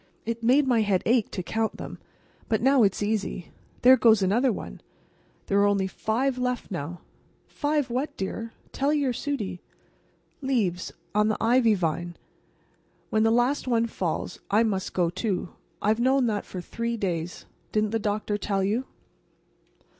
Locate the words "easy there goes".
3.03-4.23